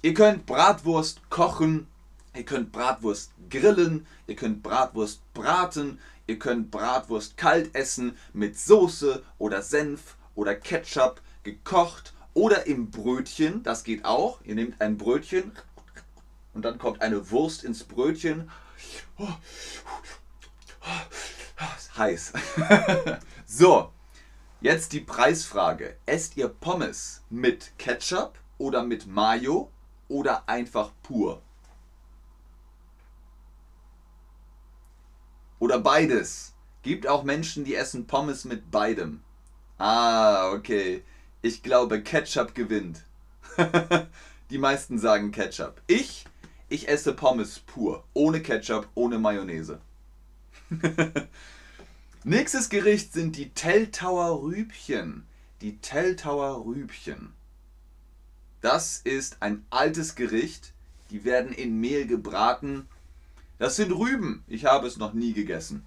Ihr 0.00 0.14
könnt 0.14 0.46
Bratwurst 0.46 1.28
kochen. 1.28 1.88
Ihr 2.34 2.44
könnt 2.44 2.72
Bratwurst 2.72 3.32
grillen. 3.50 4.06
Ihr 4.26 4.36
könnt 4.36 4.62
Bratwurst 4.62 5.20
braten. 5.34 5.98
Ihr 6.26 6.38
könnt 6.38 6.70
Bratwurst 6.70 7.36
kalt 7.36 7.74
essen 7.74 8.16
mit 8.32 8.58
Soße 8.58 9.22
oder 9.38 9.62
Senf 9.62 10.16
oder 10.34 10.54
Ketchup 10.54 11.20
gekocht 11.42 12.14
oder 12.32 12.66
im 12.66 12.90
Brötchen. 12.90 13.62
Das 13.62 13.84
geht 13.84 14.04
auch. 14.04 14.40
Ihr 14.44 14.54
nehmt 14.54 14.80
ein 14.80 14.96
Brötchen 14.96 15.52
und 16.54 16.64
dann 16.64 16.78
kommt 16.78 17.02
eine 17.02 17.30
Wurst 17.30 17.64
ins 17.64 17.84
Brötchen. 17.84 18.50
Heiß. 21.96 22.32
so, 23.46 23.92
Jetzt 24.64 24.94
die 24.94 25.00
Preisfrage. 25.00 25.98
Esst 26.06 26.38
ihr 26.38 26.48
Pommes 26.48 27.20
mit 27.28 27.76
Ketchup 27.76 28.38
oder 28.56 28.82
mit 28.82 29.06
Mayo 29.06 29.70
oder 30.08 30.48
einfach 30.48 30.90
pur? 31.02 31.42
Oder 35.58 35.78
beides. 35.78 36.54
Gibt 36.82 37.06
auch 37.06 37.24
Menschen, 37.24 37.64
die 37.64 37.74
essen 37.74 38.06
Pommes 38.06 38.44
mit 38.44 38.70
beidem. 38.70 39.22
Ah, 39.78 40.50
okay. 40.52 41.02
Ich 41.42 41.62
glaube, 41.62 42.02
Ketchup 42.02 42.54
gewinnt. 42.54 43.04
die 44.50 44.58
meisten 44.58 44.98
sagen 44.98 45.30
Ketchup. 45.32 45.80
Ich, 45.86 46.24
ich 46.68 46.88
esse 46.88 47.14
Pommes 47.14 47.60
pur. 47.60 48.04
Ohne 48.14 48.40
Ketchup, 48.42 48.88
ohne 48.94 49.18
Mayonnaise. 49.18 49.80
Nächstes 52.24 52.68
Gericht 52.70 53.12
sind 53.12 53.36
die 53.36 53.50
Teltauer 53.50 54.42
Rübchen. 54.42 55.26
Die 55.60 55.78
Teltauer 55.78 56.64
Rübchen. 56.64 57.34
Das 58.60 58.98
ist 59.04 59.36
ein 59.40 59.66
altes 59.70 60.14
Gericht. 60.14 60.72
Die 61.10 61.24
werden 61.24 61.52
in 61.52 61.80
Mehl 61.80 62.06
gebraten. 62.06 62.88
Das 63.58 63.76
sind 63.76 63.92
Rüben. 63.92 64.44
Ich 64.46 64.64
habe 64.64 64.86
es 64.86 64.96
noch 64.96 65.12
nie 65.12 65.32
gegessen. 65.32 65.86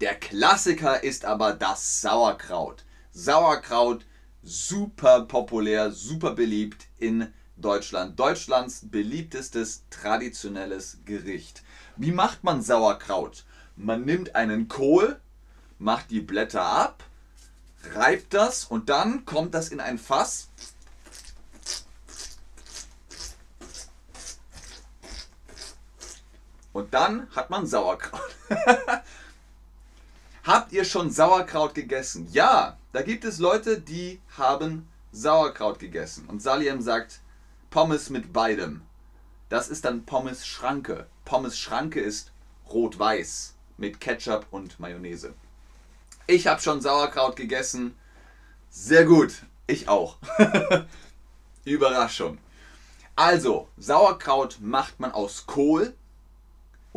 Der 0.00 0.14
Klassiker 0.14 1.02
ist 1.02 1.24
aber 1.24 1.52
das 1.52 2.00
Sauerkraut. 2.00 2.84
Sauerkraut 3.12 4.04
super 4.42 5.22
populär, 5.22 5.90
super 5.90 6.32
beliebt 6.32 6.86
in 6.98 7.32
Deutschland. 7.56 8.18
Deutschlands 8.18 8.88
beliebtestes 8.90 9.84
traditionelles 9.90 10.98
Gericht. 11.04 11.62
Wie 11.96 12.12
macht 12.12 12.44
man 12.44 12.62
Sauerkraut? 12.62 13.44
Man 13.76 14.04
nimmt 14.04 14.34
einen 14.34 14.68
Kohl, 14.68 15.20
macht 15.78 16.10
die 16.10 16.20
Blätter 16.20 16.62
ab, 16.64 17.04
reibt 17.94 18.34
das 18.34 18.64
und 18.64 18.88
dann 18.88 19.24
kommt 19.24 19.54
das 19.54 19.68
in 19.68 19.80
ein 19.80 19.98
Fass. 19.98 20.48
Und 26.76 26.92
dann 26.92 27.26
hat 27.34 27.48
man 27.48 27.66
Sauerkraut. 27.66 28.20
Habt 30.44 30.72
ihr 30.72 30.84
schon 30.84 31.10
Sauerkraut 31.10 31.74
gegessen? 31.74 32.28
Ja, 32.32 32.76
da 32.92 33.00
gibt 33.00 33.24
es 33.24 33.38
Leute, 33.38 33.80
die 33.80 34.20
haben 34.36 34.86
Sauerkraut 35.10 35.78
gegessen. 35.78 36.26
Und 36.28 36.42
Saliem 36.42 36.82
sagt 36.82 37.20
Pommes 37.70 38.10
mit 38.10 38.34
beidem. 38.34 38.82
Das 39.48 39.70
ist 39.70 39.86
dann 39.86 40.04
Pommes 40.04 40.46
Schranke. 40.46 41.06
Pommes 41.24 41.58
Schranke 41.58 41.98
ist 41.98 42.32
rot-weiß 42.68 43.54
mit 43.78 43.98
Ketchup 43.98 44.44
und 44.50 44.78
Mayonnaise. 44.78 45.32
Ich 46.26 46.46
habe 46.46 46.60
schon 46.60 46.82
Sauerkraut 46.82 47.36
gegessen. 47.36 47.96
Sehr 48.68 49.06
gut. 49.06 49.44
Ich 49.66 49.88
auch. 49.88 50.18
Überraschung. 51.64 52.36
Also, 53.14 53.66
Sauerkraut 53.78 54.58
macht 54.60 55.00
man 55.00 55.12
aus 55.12 55.46
Kohl 55.46 55.94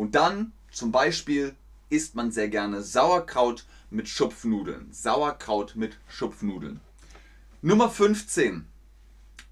und 0.00 0.14
dann 0.14 0.54
zum 0.72 0.92
Beispiel 0.92 1.54
isst 1.90 2.14
man 2.14 2.32
sehr 2.32 2.48
gerne 2.48 2.80
Sauerkraut 2.80 3.66
mit 3.90 4.08
Schupfnudeln. 4.08 4.90
Sauerkraut 4.90 5.76
mit 5.76 5.98
Schupfnudeln. 6.08 6.80
Nummer 7.60 7.90
15. 7.90 8.66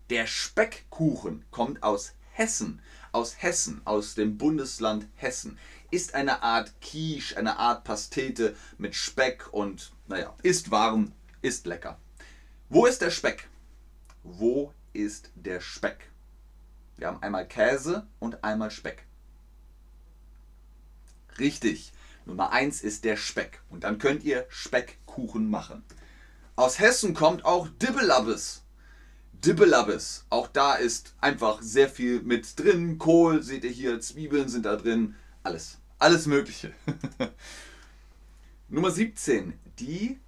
Der 0.09 0.27
Speckkuchen 0.27 1.45
kommt 1.51 1.83
aus 1.83 2.15
Hessen. 2.31 2.81
Aus 3.13 3.43
Hessen, 3.43 3.83
aus 3.85 4.15
dem 4.15 4.39
Bundesland 4.39 5.07
Hessen 5.17 5.59
ist 5.91 6.15
eine 6.15 6.43
Art 6.43 6.73
Quiche, 6.81 7.37
eine 7.37 7.59
Art 7.59 7.85
Pastete 7.85 8.57
mit 8.79 8.95
Speck 8.95 9.53
und, 9.53 9.93
naja, 10.07 10.35
ist 10.43 10.71
warm, 10.71 11.13
ist 11.43 11.67
lecker. 11.67 11.99
Wo 12.71 12.87
ist 12.87 13.03
der 13.03 13.11
Speck? 13.11 13.51
Wo 14.23 14.73
ist 14.95 15.31
der 15.35 15.61
Speck? 15.61 16.09
Wir 16.97 17.09
haben 17.09 17.23
einmal 17.23 17.47
Käse 17.47 18.07
und 18.19 18.43
einmal 18.43 18.71
Speck. 18.71 19.08
Richtig. 21.39 21.93
Nummer 22.27 22.53
1 22.53 22.83
ist 22.83 23.05
der 23.05 23.17
Speck. 23.17 23.63
Und 23.71 23.85
dann 23.85 23.99
könnt 23.99 24.25
ihr 24.25 24.47
Speckkuchen 24.49 25.49
machen. 25.49 25.83
Aus 26.57 26.79
Hessen 26.79 27.15
kommt 27.15 27.45
auch 27.45 27.69
Dibbelabbes. 27.81 28.65
Dibbelabbes. 29.33 30.27
Auch 30.29 30.49
da 30.49 30.75
ist 30.75 31.15
einfach 31.21 31.63
sehr 31.63 31.89
viel 31.89 32.21
mit 32.23 32.59
drin. 32.59 32.99
Kohl 32.99 33.43
seht 33.43 33.65
ihr 33.65 33.71
hier, 33.71 34.01
Zwiebeln 34.01 34.49
sind 34.49 34.67
da 34.67 34.77
drin. 34.77 35.15
Alles. 35.43 35.79
Alles 35.99 36.27
Mögliche. 36.27 36.73
Nummer 38.69 38.91
17. 38.91 39.59
Die 39.79 40.19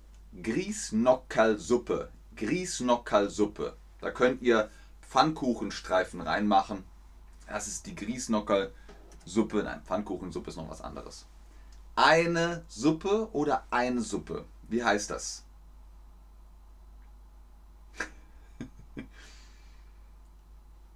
Griesnockerlsuppe. 0.41 2.11
Griesnockerlsuppe. 2.37 3.77
Da 4.01 4.11
könnt 4.11 4.43
ihr 4.43 4.71
Pfannkuchenstreifen 5.03 6.21
reinmachen. 6.21 6.85
Das 7.49 7.67
ist 7.67 7.87
die 7.87 7.97
Griesnockerlsuppe. 9.25 9.63
Nein, 9.63 9.83
Pfannkuchensuppe 9.85 10.51
ist 10.51 10.57
noch 10.57 10.69
was 10.69 10.81
anderes. 10.81 11.27
Eine 11.97 12.65
Suppe 12.69 13.29
oder 13.33 13.65
eine 13.71 14.01
Suppe? 14.01 14.45
Wie 14.69 14.83
heißt 14.83 15.11
das? 15.11 15.45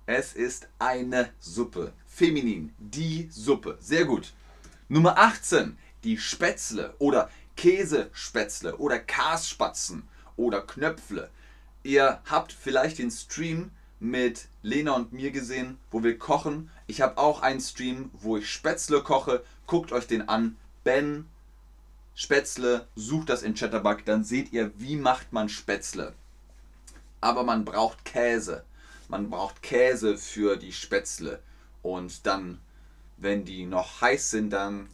Es 0.06 0.34
ist 0.34 0.68
eine 0.78 1.30
Suppe 1.40 1.94
feminin, 2.06 2.74
die 2.78 3.28
Suppe. 3.30 3.78
Sehr 3.80 4.04
gut. 4.04 4.34
Nummer 4.88 5.16
18, 5.16 5.78
die 6.04 6.18
Spätzle 6.18 6.94
oder 6.98 7.30
Käsespätzle 7.56 8.76
oder 8.76 8.98
Kasspatzen 8.98 10.06
oder 10.36 10.60
Knöpfle. 10.60 11.30
Ihr 11.82 12.20
habt 12.26 12.52
vielleicht 12.52 12.98
den 12.98 13.10
Stream 13.10 13.70
mit 13.98 14.48
Lena 14.62 14.92
und 14.92 15.14
mir 15.14 15.30
gesehen, 15.30 15.78
wo 15.90 16.02
wir 16.02 16.18
kochen. 16.18 16.70
Ich 16.86 17.00
habe 17.00 17.18
auch 17.18 17.40
einen 17.40 17.60
Stream, 17.60 18.10
wo 18.12 18.36
ich 18.36 18.50
Spätzle 18.50 19.02
koche. 19.02 19.42
Guckt 19.66 19.92
euch 19.92 20.06
den 20.06 20.28
an. 20.28 20.56
Ben 20.84 21.26
Spätzle, 22.14 22.86
sucht 22.94 23.28
das 23.28 23.42
in 23.42 23.54
Chatterbug, 23.54 24.04
dann 24.04 24.22
seht 24.22 24.52
ihr, 24.52 24.70
wie 24.78 24.96
macht 24.96 25.32
man 25.32 25.48
Spätzle. 25.48 26.14
Aber 27.20 27.42
man 27.42 27.64
braucht 27.64 28.04
Käse. 28.04 28.64
Man 29.08 29.30
braucht 29.30 29.62
Käse 29.62 30.16
für 30.16 30.56
die 30.56 30.72
Spätzle. 30.72 31.40
Und 31.82 32.26
dann, 32.26 32.60
wenn 33.16 33.44
die 33.44 33.66
noch 33.66 34.00
heiß 34.00 34.30
sind, 34.30 34.50
dann 34.50 34.88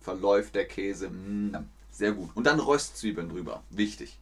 verläuft 0.00 0.54
der 0.54 0.66
Käse. 0.66 1.10
Mm, 1.10 1.56
sehr 1.90 2.12
gut. 2.12 2.30
Und 2.34 2.44
dann 2.44 2.60
Röstzwiebeln 2.60 3.30
drüber. 3.30 3.62
Wichtig. 3.70 4.18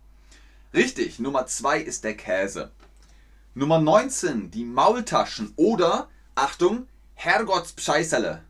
Richtig, 0.73 1.19
Nummer 1.19 1.47
zwei 1.47 1.81
ist 1.81 2.05
der 2.05 2.17
Käse. 2.17 2.71
Nummer 3.55 3.79
19, 3.79 4.51
die 4.51 4.65
Maultaschen 4.65 5.53
oder, 5.57 6.09
Achtung, 6.39 6.87
Herrgottspscheißerle. 7.15 8.43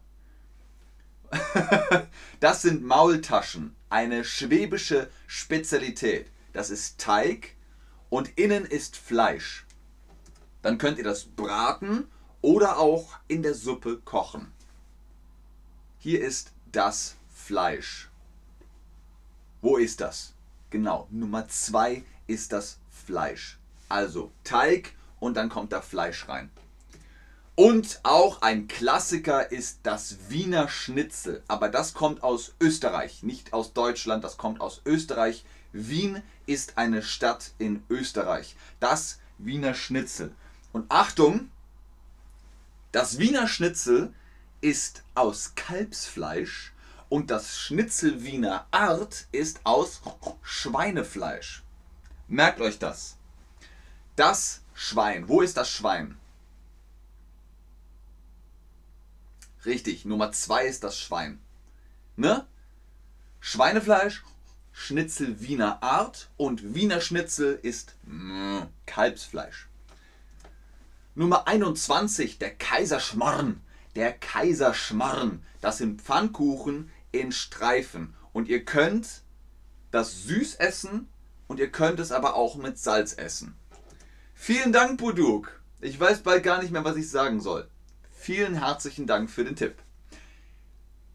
das 2.40 2.62
sind 2.62 2.82
Maultaschen, 2.82 3.76
eine 3.88 4.24
schwäbische 4.24 5.08
Spezialität. 5.28 6.28
Das 6.52 6.70
ist 6.70 6.98
Teig 6.98 7.54
und 8.10 8.36
innen 8.36 8.64
ist 8.64 8.96
Fleisch. 8.96 9.66
Dann 10.62 10.78
könnt 10.78 10.98
ihr 10.98 11.04
das 11.04 11.26
braten 11.26 12.08
oder 12.42 12.78
auch 12.78 13.20
in 13.28 13.44
der 13.44 13.54
Suppe 13.54 13.98
kochen. 13.98 14.52
Hier 16.00 16.24
ist 16.24 16.50
das 16.72 17.14
Fleisch. 17.32 18.10
Wo 19.62 19.76
ist 19.76 20.00
das? 20.00 20.34
Genau, 20.70 21.06
Nummer 21.12 21.46
2 21.46 22.02
ist 22.26 22.52
das 22.52 22.80
Fleisch. 22.90 23.60
Also 23.88 24.32
Teig 24.42 24.92
und 25.20 25.36
dann 25.36 25.48
kommt 25.48 25.72
da 25.72 25.80
Fleisch 25.80 26.28
rein. 26.28 26.50
Und 27.56 28.00
auch 28.02 28.42
ein 28.42 28.68
Klassiker 28.68 29.50
ist 29.50 29.80
das 29.82 30.28
Wiener 30.28 30.68
Schnitzel. 30.68 31.42
Aber 31.48 31.70
das 31.70 31.94
kommt 31.94 32.22
aus 32.22 32.52
Österreich, 32.60 33.22
nicht 33.22 33.54
aus 33.54 33.72
Deutschland, 33.72 34.22
das 34.22 34.36
kommt 34.36 34.60
aus 34.60 34.82
Österreich. 34.84 35.42
Wien 35.72 36.22
ist 36.44 36.76
eine 36.76 37.02
Stadt 37.02 37.52
in 37.56 37.82
Österreich. 37.88 38.56
Das 38.78 39.20
Wiener 39.38 39.72
Schnitzel. 39.72 40.34
Und 40.72 40.84
Achtung, 40.90 41.50
das 42.92 43.18
Wiener 43.18 43.48
Schnitzel 43.48 44.12
ist 44.60 45.02
aus 45.14 45.54
Kalbsfleisch 45.54 46.74
und 47.08 47.30
das 47.30 47.58
Schnitzel 47.58 48.22
Wiener 48.22 48.66
Art 48.70 49.28
ist 49.32 49.60
aus 49.64 50.02
Schweinefleisch. 50.42 51.62
Merkt 52.28 52.60
euch 52.60 52.78
das. 52.78 53.16
Das 54.14 54.60
Schwein. 54.74 55.28
Wo 55.28 55.40
ist 55.40 55.56
das 55.56 55.70
Schwein? 55.70 56.18
Richtig, 59.66 60.04
Nummer 60.04 60.30
zwei 60.30 60.66
ist 60.66 60.84
das 60.84 60.98
Schwein. 60.98 61.40
Ne? 62.14 62.46
Schweinefleisch, 63.40 64.22
Schnitzel 64.72 65.40
Wiener 65.40 65.82
Art 65.82 66.30
und 66.36 66.74
Wiener 66.74 67.00
Schnitzel 67.00 67.58
ist 67.60 67.96
mm, 68.04 68.60
Kalbsfleisch. 68.86 69.68
Nummer 71.16 71.48
21, 71.48 72.38
der 72.38 72.54
Kaiserschmarrn. 72.54 73.60
Der 73.96 74.12
Kaiserschmarrn. 74.12 75.42
Das 75.60 75.78
sind 75.78 76.00
Pfannkuchen 76.00 76.90
in 77.10 77.32
Streifen. 77.32 78.14
Und 78.32 78.48
ihr 78.48 78.64
könnt 78.64 79.22
das 79.90 80.24
süß 80.24 80.56
essen 80.56 81.08
und 81.48 81.58
ihr 81.58 81.72
könnt 81.72 81.98
es 81.98 82.12
aber 82.12 82.34
auch 82.34 82.56
mit 82.56 82.78
Salz 82.78 83.14
essen. 83.14 83.56
Vielen 84.34 84.72
Dank, 84.72 84.98
Buduk. 84.98 85.60
Ich 85.80 85.98
weiß 85.98 86.22
bald 86.22 86.44
gar 86.44 86.60
nicht 86.60 86.70
mehr, 86.70 86.84
was 86.84 86.96
ich 86.96 87.10
sagen 87.10 87.40
soll. 87.40 87.68
Vielen 88.26 88.56
herzlichen 88.56 89.06
Dank 89.06 89.30
für 89.30 89.44
den 89.44 89.54
Tipp. 89.54 89.76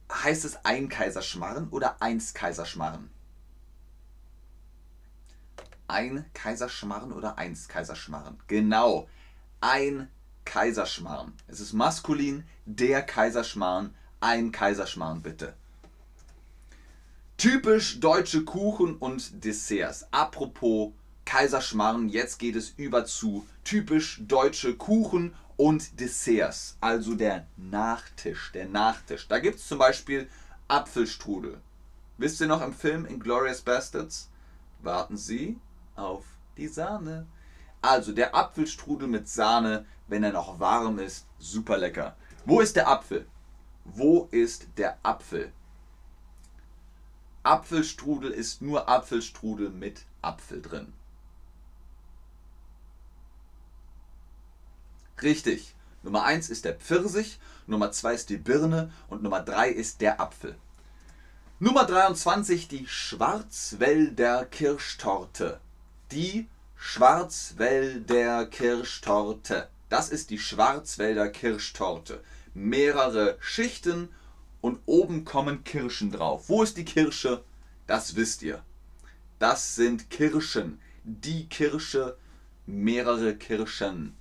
Heißt 0.10 0.46
es 0.46 0.64
ein 0.64 0.88
Kaiserschmarren 0.88 1.68
oder 1.68 2.02
eins 2.02 2.34
Kaiserschmarren? 2.34 3.10
Ein 5.90 6.24
Kaiserschmarren 6.34 7.12
oder 7.12 7.38
eins 7.38 7.68
Kaiserschmarren? 7.68 8.38
Genau, 8.48 9.10
ein 9.60 10.08
Kaiserschmarren. 10.46 11.34
Es 11.48 11.60
ist 11.60 11.74
maskulin, 11.74 12.46
der 12.66 13.02
Kaiserschmarren, 13.02 13.94
ein 14.22 14.54
Kaiserschmarren 14.54 15.22
bitte. 15.22 15.54
Typisch 17.36 18.00
deutsche 18.00 18.46
Kuchen 18.46 18.96
und 18.96 19.44
Desserts. 19.44 20.06
Apropos 20.12 20.94
Kaiserschmarren, 21.26 22.08
jetzt 22.08 22.40
geht 22.40 22.56
es 22.56 22.70
über 22.70 23.04
zu 23.04 23.46
typisch 23.66 24.22
deutsche 24.26 24.78
Kuchen 24.78 25.34
und 25.62 26.00
Desserts, 26.00 26.76
also 26.82 27.14
der 27.14 27.46
Nachtisch, 27.56 28.52
der 28.52 28.68
Nachtisch. 28.68 29.28
Da 29.28 29.38
gibt 29.38 29.58
es 29.58 29.68
zum 29.68 29.78
Beispiel 29.78 30.28
Apfelstrudel. 30.68 31.62
Wisst 32.18 32.42
ihr 32.42 32.48
noch 32.48 32.64
im 32.64 32.74
Film 32.74 33.06
Inglourious 33.06 33.62
Bastards? 33.62 34.32
Warten 34.82 35.18
Sie 35.18 35.60
auf 35.96 36.26
die 36.58 36.68
Sahne. 36.68 37.28
Also 37.80 38.12
der 38.12 38.34
Apfelstrudel 38.34 39.08
mit 39.08 39.30
Sahne, 39.30 39.86
wenn 40.08 40.24
er 40.24 40.32
noch 40.32 40.60
warm 40.60 40.98
ist, 40.98 41.28
super 41.38 41.78
lecker. 41.78 42.16
Wo 42.44 42.60
ist 42.60 42.76
der 42.76 42.88
Apfel? 42.88 43.28
Wo 43.86 44.30
ist 44.32 44.68
der 44.78 44.98
Apfel? 45.04 45.54
Apfelstrudel 47.44 48.32
ist 48.32 48.64
nur 48.64 48.90
Apfelstrudel 48.90 49.70
mit 49.70 50.06
Apfel 50.24 50.60
drin. 50.60 50.94
Richtig. 55.22 55.76
Nummer 56.04 56.24
1 56.24 56.50
ist 56.50 56.66
der 56.66 56.74
Pfirsich, 56.74 57.40
Nummer 57.68 57.92
2 57.92 58.14
ist 58.16 58.30
die 58.30 58.38
Birne 58.38 58.92
und 59.08 59.22
Nummer 59.22 59.42
3 59.42 59.70
ist 59.70 60.02
der 60.02 60.20
Apfel. 60.20 60.56
Nummer 61.60 61.86
23 61.86 62.68
die 62.68 62.88
Schwarzwälder 62.88 64.46
Kirschtorte. 64.46 65.60
Die 66.12 66.48
Schwarzwälder 66.76 68.48
Kirschtorte. 68.48 69.70
Das 69.90 70.10
ist 70.10 70.32
die 70.32 70.40
Schwarzwälder 70.40 71.30
Kirschtorte. 71.30 72.24
Mehrere 72.56 73.38
Schichten 73.40 74.10
und 74.60 74.80
oben 74.88 75.24
kommen 75.24 75.64
Kirschen 75.64 76.12
drauf. 76.12 76.50
Wo 76.50 76.64
ist 76.64 76.78
die 76.78 76.86
Kirsche? 76.86 77.44
Das 77.86 78.16
wisst 78.16 78.42
ihr. 78.42 78.64
Das 79.38 79.76
sind 79.76 80.10
Kirschen. 80.10 80.80
Die 81.04 81.48
Kirsche, 81.48 82.18
mehrere 82.66 83.36
Kirschen. 83.36 84.16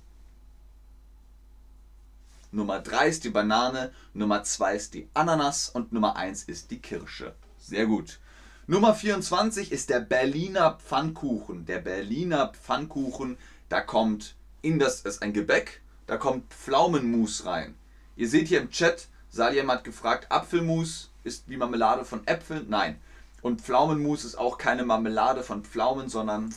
Nummer 2.53 2.81
3 2.81 3.07
ist 3.07 3.23
die 3.23 3.29
Banane, 3.29 3.93
Nummer 4.13 4.43
2 4.43 4.75
ist 4.75 4.93
die 4.93 5.07
Ananas 5.13 5.69
und 5.69 5.93
Nummer 5.93 6.17
1 6.17 6.43
ist 6.43 6.69
die 6.69 6.79
Kirsche. 6.79 7.33
Sehr 7.57 7.85
gut. 7.85 8.19
Nummer 8.67 8.93
24 8.93 9.71
ist 9.71 9.89
der 9.89 10.01
Berliner 10.01 10.73
Pfannkuchen. 10.73 11.65
Der 11.65 11.79
Berliner 11.79 12.49
Pfannkuchen, 12.49 13.37
da 13.69 13.79
kommt 13.79 14.35
in 14.61 14.79
das 14.79 15.01
ist 15.01 15.21
ein 15.21 15.31
Gebäck, 15.31 15.81
da 16.07 16.17
kommt 16.17 16.53
Pflaumenmus 16.53 17.45
rein. 17.45 17.75
Ihr 18.17 18.27
seht 18.27 18.49
hier 18.49 18.59
im 18.59 18.69
Chat, 18.69 19.07
Salim 19.29 19.71
hat 19.71 19.85
gefragt, 19.85 20.29
Apfelmus 20.29 21.09
ist 21.23 21.45
die 21.47 21.55
Marmelade 21.57 22.03
von 22.03 22.27
Äpfeln? 22.27 22.65
Nein. 22.67 22.99
Und 23.41 23.61
Pflaumenmus 23.61 24.25
ist 24.25 24.35
auch 24.35 24.57
keine 24.57 24.83
Marmelade 24.83 25.43
von 25.43 25.63
Pflaumen, 25.63 26.09
sondern 26.09 26.53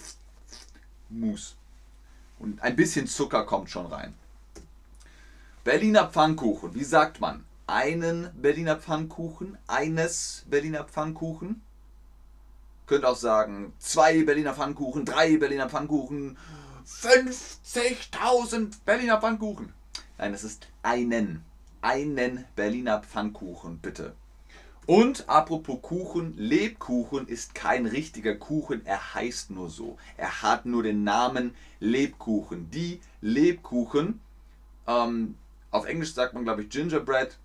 Mus. 1.08 1.54
Und 2.40 2.60
ein 2.62 2.74
bisschen 2.74 3.06
Zucker 3.06 3.44
kommt 3.44 3.70
schon 3.70 3.86
rein. 3.86 4.14
Berliner 5.64 6.08
Pfannkuchen. 6.08 6.74
Wie 6.74 6.84
sagt 6.84 7.22
man? 7.22 7.42
Einen 7.66 8.28
Berliner 8.34 8.76
Pfannkuchen? 8.76 9.56
Eines 9.66 10.44
Berliner 10.50 10.84
Pfannkuchen? 10.84 11.62
Könnt 12.86 13.06
auch 13.06 13.16
sagen, 13.16 13.72
zwei 13.78 14.24
Berliner 14.24 14.52
Pfannkuchen, 14.52 15.06
drei 15.06 15.38
Berliner 15.38 15.70
Pfannkuchen, 15.70 16.36
50.000 16.86 18.74
Berliner 18.84 19.18
Pfannkuchen. 19.18 19.72
Nein, 20.18 20.34
es 20.34 20.44
ist 20.44 20.68
einen. 20.82 21.42
Einen 21.80 22.44
Berliner 22.56 23.00
Pfannkuchen, 23.00 23.78
bitte. 23.78 24.14
Und 24.84 25.30
apropos 25.30 25.80
Kuchen, 25.80 26.36
Lebkuchen 26.36 27.26
ist 27.26 27.54
kein 27.54 27.86
richtiger 27.86 28.34
Kuchen, 28.34 28.84
er 28.84 29.14
heißt 29.14 29.50
nur 29.50 29.70
so. 29.70 29.96
Er 30.18 30.42
hat 30.42 30.66
nur 30.66 30.82
den 30.82 31.04
Namen 31.04 31.54
Lebkuchen. 31.80 32.70
Die 32.70 33.00
Lebkuchen 33.22 34.20
ähm, 34.86 35.36
auf 35.74 35.86
Englisch 35.86 36.14
sagt 36.14 36.34
man, 36.34 36.44
glaube 36.44 36.62
ich, 36.62 36.70
Gingerbread. 36.70 37.36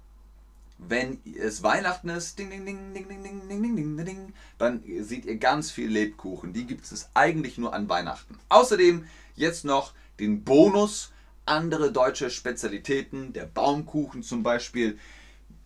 Wenn 0.78 1.20
es 1.38 1.64
Weihnachten 1.64 2.10
ist, 2.10 2.38
ding, 2.38 2.52
ding, 2.52 2.64
ding, 2.64 2.94
ding, 2.94 3.08
ding, 3.10 3.24
ding, 3.24 3.50
ding, 3.50 3.76
ding, 3.76 3.98
ding, 3.98 4.06
ding, 4.06 4.34
dann 4.58 4.84
seht 5.02 5.26
ihr 5.26 5.38
ganz 5.38 5.72
viel 5.72 5.90
Lebkuchen. 5.90 6.54
Die 6.54 6.66
gibt 6.66 6.90
es 6.90 7.10
eigentlich 7.16 7.58
nur 7.58 7.74
an 7.74 7.90
Weihnachten. 7.90 8.38
Außerdem 8.48 9.06
jetzt 9.36 9.66
noch 9.66 9.94
den 10.20 10.44
Bonus, 10.44 11.12
andere 11.46 11.92
deutsche 11.92 12.30
Spezialitäten, 12.30 13.34
der 13.34 13.46
Baumkuchen 13.46 14.22
zum 14.22 14.44
Beispiel. 14.44 15.00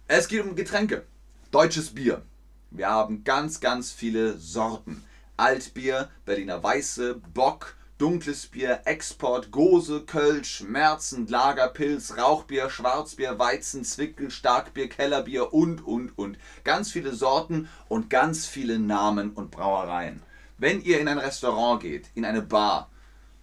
Es 0.08 0.28
geht 0.30 0.44
um 0.44 0.56
Getränke. 0.56 1.06
Deutsches 1.52 1.94
Bier. 1.94 2.24
Wir 2.72 2.90
haben 2.90 3.24
ganz, 3.24 3.60
ganz 3.60 3.92
viele 3.92 4.38
Sorten. 4.38 5.04
Altbier, 5.36 6.10
Berliner 6.26 6.64
Weiße, 6.64 7.22
Bock, 7.34 7.76
dunkles 8.04 8.48
Bier, 8.48 8.82
Export, 8.84 9.50
Gose, 9.50 10.02
Kölsch, 10.02 10.60
Merzen, 10.60 11.26
Lagerpilz, 11.26 12.18
Rauchbier, 12.18 12.70
Schwarzbier, 12.70 13.40
Weizen, 13.40 13.86
Zwickel, 13.86 14.30
Starkbier, 14.30 14.90
Kellerbier 14.90 15.54
und, 15.54 15.88
und, 15.88 16.18
und. 16.18 16.38
Ganz 16.66 16.92
viele 16.92 17.16
Sorten 17.16 17.70
und 17.88 18.10
ganz 18.10 18.46
viele 18.46 18.78
Namen 18.78 19.32
und 19.32 19.52
Brauereien. 19.52 20.22
Wenn 20.58 20.82
ihr 20.82 21.00
in 21.00 21.08
ein 21.08 21.18
Restaurant 21.18 21.82
geht, 21.82 22.10
in 22.14 22.26
eine 22.26 22.42
Bar, 22.42 22.90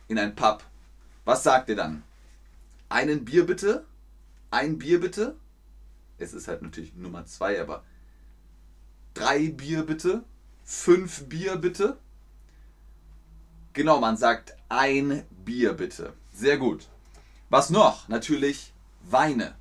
in 0.08 0.18
ein 0.18 0.34
Pub, 0.34 0.62
was 1.24 1.42
sagt 1.42 1.70
ihr 1.70 1.76
dann? 1.76 2.02
Einen 2.90 3.24
Bier 3.24 3.46
bitte? 3.46 3.86
Ein 4.50 4.76
Bier 4.76 5.00
bitte? 5.00 5.36
Es 6.18 6.34
ist 6.34 6.48
halt 6.48 6.60
natürlich 6.60 6.94
Nummer 6.94 7.24
zwei, 7.24 7.62
aber 7.62 7.82
drei 9.14 9.48
Bier 9.48 9.84
bitte? 9.84 10.22
Fünf 10.64 11.30
Bier 11.30 11.56
bitte? 11.56 11.96
Genau, 13.72 14.00
man 14.00 14.16
sagt 14.16 14.56
ein 14.68 15.24
Bier 15.44 15.74
bitte. 15.74 16.12
Sehr 16.32 16.58
gut. 16.58 16.88
Was 17.50 17.70
noch? 17.70 18.08
Natürlich 18.08 18.72
Weine. 19.02 19.54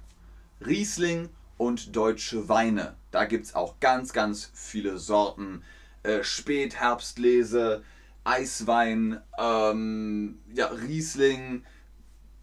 Riesling 0.66 1.30
und 1.58 1.96
deutsche 1.96 2.50
Weine. 2.50 2.96
Da 3.12 3.26
gibt 3.26 3.46
es 3.46 3.56
auch 3.56 3.80
ganz, 3.80 4.12
ganz 4.12 4.52
viele 4.56 4.98
Sorten. 4.98 5.64
Äh, 6.02 6.24
Spätherbstlese, 6.24 7.84
Eiswein, 8.24 9.22
ähm, 9.38 10.40
ja, 10.54 10.68
Riesling, 10.68 11.64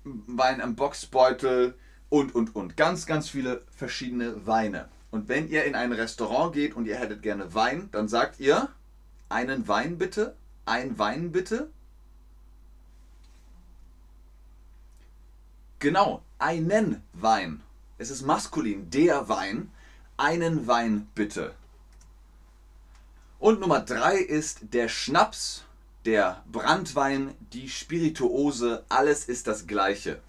Wein 0.05 0.61
im 0.61 0.77
Boxbeutel 0.77 1.75
und, 2.09 2.35
und, 2.35 2.55
und. 2.55 2.77
Ganz, 2.77 3.07
ganz 3.07 3.29
viele 3.29 3.65
verschiedene 3.75 4.47
Weine. 4.47 4.89
Und 5.11 5.29
wenn 5.29 5.49
ihr 5.49 5.65
in 5.65 5.75
ein 5.75 5.93
Restaurant 5.93 6.53
geht 6.53 6.75
und 6.77 6.87
ihr 6.87 6.97
hättet 6.97 7.23
gerne 7.23 7.55
Wein, 7.55 7.89
dann 7.91 8.07
sagt 8.07 8.39
ihr, 8.39 8.69
einen 9.29 9.67
Wein 9.67 9.99
bitte, 9.99 10.37
ein 10.67 10.99
Wein 10.99 11.33
bitte. 11.33 11.71
Genau, 15.79 16.23
einen 16.39 17.03
Wein. 17.13 17.63
Es 17.99 18.11
ist 18.11 18.23
maskulin, 18.23 18.91
der 18.91 19.29
Wein. 19.29 19.71
Einen 20.17 20.67
Wein 20.67 21.09
bitte. 21.15 21.55
Und 23.39 23.61
Nummer 23.61 23.81
drei 23.81 24.17
ist 24.17 24.61
der 24.73 24.89
Schnaps, 24.89 25.65
der 26.05 26.43
Brandwein, 26.51 27.35
die 27.53 27.69
Spirituose, 27.69 28.85
alles 28.89 29.27
ist 29.27 29.47
das 29.47 29.67
gleiche. 29.67 30.21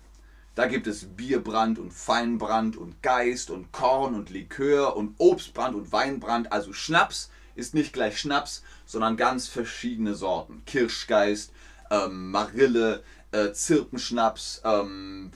Da 0.55 0.67
gibt 0.67 0.87
es 0.87 1.05
Bierbrand 1.05 1.79
und 1.79 1.93
Feinbrand 1.93 2.77
und 2.77 3.01
Geist 3.01 3.49
und 3.49 3.71
Korn 3.71 4.15
und 4.15 4.29
Likör 4.29 4.97
und 4.97 5.15
Obstbrand 5.19 5.75
und 5.75 5.91
Weinbrand. 5.91 6.51
Also 6.51 6.73
Schnaps 6.73 7.29
ist 7.57 7.73
nicht 7.73 7.93
gleich 7.93 8.19
Schnaps, 8.19 8.63
sondern 8.85 9.17
ganz 9.17 9.47
verschiedene 9.47 10.15
Sorten. 10.15 10.63
Kirschgeist, 10.65 11.51
ähm, 11.89 12.31
Marille, 12.31 13.03
äh, 13.31 13.51
Zirpenschnaps, 13.51 14.61
ähm, 14.63 15.31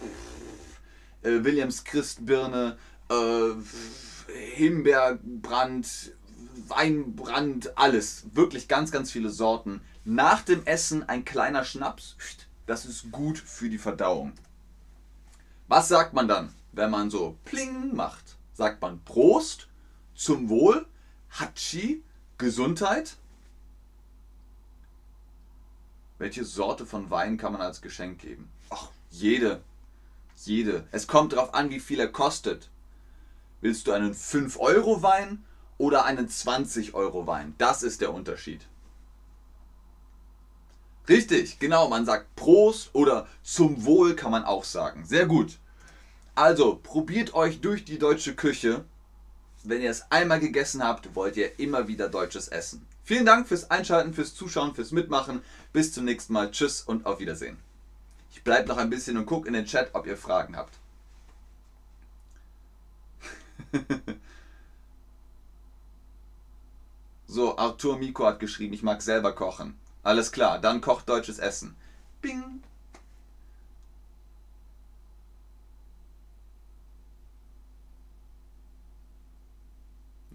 äh, 1.24 1.44
Williams 1.44 1.84
Christbirne, 1.84 2.78
äh, 3.10 3.50
Himbeerbrand, 4.56 6.14
Weinbrand, 6.68 7.78
alles. 7.78 8.24
Wirklich 8.34 8.68
ganz, 8.68 8.92
ganz 8.92 9.12
viele 9.12 9.30
Sorten. 9.30 9.82
Nach 10.06 10.42
dem 10.42 10.66
Essen 10.66 11.08
ein 11.08 11.26
kleiner 11.26 11.66
Schnaps. 11.66 12.16
Das 12.66 12.86
ist 12.86 13.12
gut 13.12 13.38
für 13.38 13.70
die 13.70 13.78
Verdauung. 13.78 14.34
Was 15.68 15.88
sagt 15.88 16.14
man 16.14 16.28
dann, 16.28 16.54
wenn 16.72 16.90
man 16.90 17.10
so 17.10 17.38
Pling 17.46 17.96
macht? 17.96 18.38
Sagt 18.54 18.82
man 18.82 19.04
Prost, 19.04 19.68
zum 20.14 20.50
Wohl, 20.50 20.86
Hatschi, 21.32 22.04
Gesundheit? 22.42 23.18
Welche 26.18 26.44
Sorte 26.44 26.88
von 26.88 27.10
Wein 27.12 27.38
kann 27.38 27.54
man 27.54 27.62
als 27.62 27.82
Geschenk 27.82 28.20
geben? 28.20 28.52
Ach, 28.72 28.90
jede. 29.12 29.62
Jede. 30.44 30.88
Es 30.92 31.08
kommt 31.08 31.34
darauf 31.34 31.54
an, 31.54 31.70
wie 31.70 31.80
viel 31.80 32.00
er 32.00 32.12
kostet. 32.12 32.70
Willst 33.62 33.86
du 33.86 33.92
einen 33.92 34.16
5-Euro-Wein 34.16 35.46
oder 35.78 36.04
einen 36.06 36.28
20-Euro-Wein? 36.28 37.54
Das 37.60 37.84
ist 37.84 38.02
der 38.02 38.12
Unterschied. 38.12 38.66
Richtig, 41.08 41.60
genau, 41.60 41.90
man 41.90 42.06
sagt 42.06 42.36
Prost 42.36 42.90
oder 42.94 43.28
zum 43.44 43.86
Wohl 43.86 44.16
kann 44.16 44.32
man 44.32 44.46
auch 44.46 44.64
sagen. 44.64 45.06
Sehr 45.06 45.28
gut. 45.28 45.60
Also, 46.34 46.80
probiert 46.82 47.36
euch 47.36 47.62
durch 47.62 47.86
die 47.86 48.00
deutsche 48.00 48.34
Küche. 48.34 48.86
Wenn 49.64 49.82
ihr 49.82 49.92
es 49.92 50.12
einmal 50.12 50.40
gegessen 50.40 50.84
habt, 50.84 51.16
wollt 51.16 51.38
ihr 51.38 51.60
immer 51.60 51.88
wieder 51.88 52.10
deutsches 52.10 52.48
Essen. 52.48 52.86
Vielen 53.04 53.26
Dank 53.26 53.48
fürs 53.48 53.70
Einschalten, 53.70 54.14
fürs 54.14 54.34
Zuschauen, 54.34 54.74
fürs 54.74 54.92
Mitmachen. 54.92 55.42
Bis 55.74 55.94
zum 55.94 56.06
nächsten 56.06 56.34
Mal. 56.34 56.52
Tschüss 56.52 56.82
und 56.82 57.06
auf 57.06 57.20
Wiedersehen. 57.20 57.58
Ich 58.32 58.44
bleibe 58.44 58.70
noch 58.70 58.78
ein 58.78 58.90
bisschen 58.90 59.18
und 59.18 59.26
gucke 59.26 59.48
in 59.48 59.54
den 59.54 59.66
Chat, 59.66 59.90
ob 59.94 60.08
ihr 60.08 60.18
Fragen 60.18 60.56
habt. 60.56 60.80
so, 67.28 67.58
Arthur 67.58 67.98
Miko 67.98 68.26
hat 68.26 68.40
geschrieben, 68.40 68.74
ich 68.74 68.84
mag 68.84 69.02
selber 69.02 69.34
kochen. 69.34 69.78
Alles 70.04 70.32
klar, 70.32 70.60
dann 70.60 70.82
kocht 70.82 71.08
deutsches 71.10 71.40
Essen. 71.40 71.76
Bing. 72.22 72.64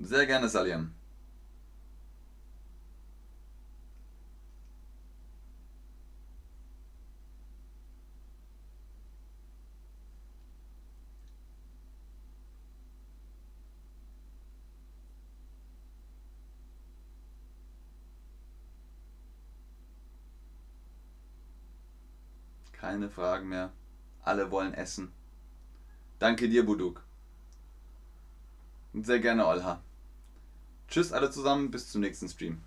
Sehr 0.07 0.25
gerne, 0.25 0.49
Salian. 0.49 0.95
Keine 22.71 23.11
Fragen 23.11 23.49
mehr. 23.49 23.73
Alle 24.23 24.53
wollen 24.53 24.73
essen. 24.73 25.11
Danke 26.21 26.49
dir, 26.49 26.65
Buduk. 26.65 27.03
Und 28.93 29.05
sehr 29.05 29.19
gerne, 29.19 29.45
Olha. 29.49 29.83
Tschüss 30.89 31.13
alle 31.13 31.31
zusammen, 31.31 31.71
bis 31.71 31.91
zum 31.91 32.01
nächsten 32.01 32.29
Stream. 32.29 32.59